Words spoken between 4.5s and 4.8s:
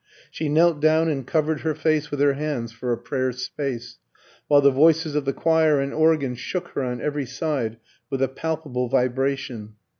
the